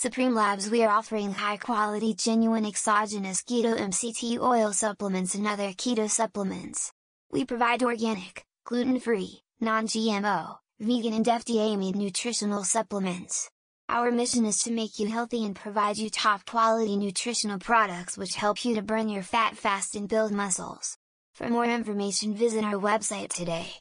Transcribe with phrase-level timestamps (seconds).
[0.00, 5.70] Supreme Labs we are offering high quality genuine exogenous keto MCT oil supplements and other
[5.72, 6.92] keto supplements.
[7.32, 13.50] We provide organic, gluten-free, non-GMO, vegan and FDA-made nutritional supplements.
[13.88, 18.36] Our mission is to make you healthy and provide you top quality nutritional products which
[18.36, 20.96] help you to burn your fat fast and build muscles.
[21.34, 23.74] For more information visit our website today.